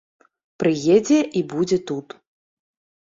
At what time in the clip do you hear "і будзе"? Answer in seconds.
1.41-1.77